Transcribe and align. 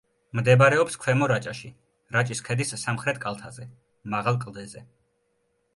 მდებარეობს 0.37 0.95
ქვემო 1.03 1.27
რაჭაში, 1.31 1.69
რაჭის 2.17 2.41
ქედის 2.49 2.75
სამხრეთ 2.85 3.21
კალთაზე, 3.27 3.69
მაღალ 4.17 4.43
კლდეზე. 4.47 4.85